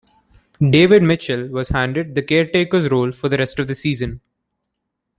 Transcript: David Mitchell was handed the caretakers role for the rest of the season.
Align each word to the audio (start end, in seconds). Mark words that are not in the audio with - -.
David 0.59 1.03
Mitchell 1.03 1.47
was 1.49 1.69
handed 1.69 2.15
the 2.15 2.23
caretakers 2.23 2.89
role 2.89 3.11
for 3.11 3.29
the 3.29 3.37
rest 3.37 3.59
of 3.59 3.67
the 3.67 3.75
season. 3.75 4.19